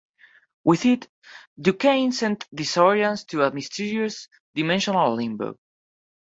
With 0.63 0.83
it, 0.87 1.07
DuCaine 1.61 2.11
sent 2.11 2.47
the 2.51 2.63
Saurians 2.63 3.23
to 3.25 3.43
a 3.43 3.53
mysterious 3.53 4.29
"Dimensional 4.55 5.13
Limbo". 5.13 5.59